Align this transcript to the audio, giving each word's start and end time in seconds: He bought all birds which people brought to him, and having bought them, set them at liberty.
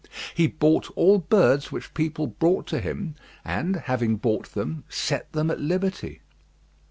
He 0.33 0.47
bought 0.47 0.89
all 0.97 1.19
birds 1.19 1.71
which 1.71 1.93
people 1.93 2.25
brought 2.25 2.65
to 2.69 2.79
him, 2.81 3.13
and 3.45 3.75
having 3.75 4.15
bought 4.15 4.53
them, 4.55 4.83
set 4.89 5.31
them 5.31 5.51
at 5.51 5.59
liberty. 5.59 6.21